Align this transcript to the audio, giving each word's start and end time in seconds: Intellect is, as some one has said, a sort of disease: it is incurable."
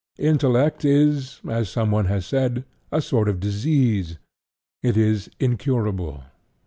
Intellect 0.17 0.83
is, 0.83 1.41
as 1.47 1.69
some 1.69 1.91
one 1.91 2.05
has 2.05 2.25
said, 2.25 2.65
a 2.91 3.03
sort 3.03 3.29
of 3.29 3.39
disease: 3.39 4.17
it 4.81 4.97
is 4.97 5.29
incurable." 5.39 6.23